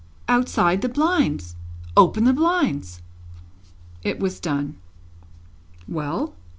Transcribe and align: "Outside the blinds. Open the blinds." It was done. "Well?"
"Outside 0.27 0.81
the 0.81 0.89
blinds. 0.89 1.55
Open 1.95 2.23
the 2.23 2.33
blinds." 2.33 3.03
It 4.01 4.19
was 4.19 4.39
done. 4.39 4.77
"Well?" 5.87 6.33